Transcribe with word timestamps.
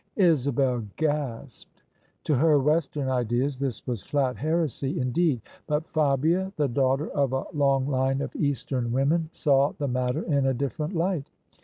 Isabel 0.17 0.87
gasped. 0.95 1.83
To 2.23 2.33
her 2.33 2.57
Western 2.57 3.07
ideas 3.07 3.59
this 3.59 3.85
was 3.85 4.01
flat 4.01 4.35
heresy 4.37 4.99
indeed: 4.99 5.41
but 5.67 5.85
Fabia, 5.85 6.51
the 6.55 6.67
daughter 6.67 7.09
of 7.09 7.33
a 7.33 7.43
long 7.53 7.85
line 7.85 8.19
of 8.21 8.35
Eastern 8.35 8.85
OF 8.85 8.85
ISABEL 8.85 8.95
CARNABY 8.97 9.11
women, 9.11 9.29
saw 9.31 9.71
the 9.77 9.87
matter 9.87 10.23
in 10.23 10.47
a 10.47 10.55
different 10.55 10.95
light. 10.95 11.29